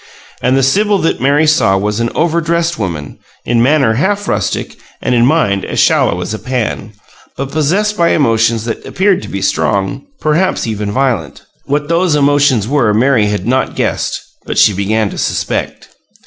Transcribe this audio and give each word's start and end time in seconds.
And 0.41 0.57
the 0.57 0.63
Sibyl 0.63 0.97
that 0.97 1.21
Mary 1.21 1.45
saw 1.45 1.77
was 1.77 1.99
an 1.99 2.09
overdressed 2.15 2.79
woman, 2.79 3.19
in 3.45 3.61
manner 3.61 3.93
half 3.93 4.27
rustic, 4.27 4.75
and 4.99 5.13
in 5.13 5.27
mind 5.27 5.63
as 5.63 5.79
shallow 5.79 6.19
as 6.21 6.33
a 6.33 6.39
pan, 6.39 6.93
but 7.37 7.51
possessed 7.51 7.97
by 7.97 8.09
emotions 8.09 8.65
that 8.65 8.83
appeared 8.83 9.21
to 9.21 9.29
be 9.29 9.43
strong 9.43 10.07
perhaps 10.19 10.65
even 10.65 10.89
violent. 10.91 11.43
What 11.65 11.87
those 11.87 12.15
emotions 12.15 12.67
were 12.67 12.95
Mary 12.95 13.27
had 13.27 13.45
not 13.45 13.75
guessed, 13.75 14.23
but 14.43 14.57
she 14.57 14.73
began 14.73 15.11
to 15.11 15.19
suspect. 15.19 15.89